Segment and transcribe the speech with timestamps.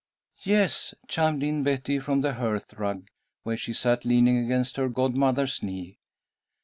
[0.41, 3.07] "Yes," chimed in Betty from the hearth rug,
[3.43, 5.99] where she sat leaning against her godmother's knee.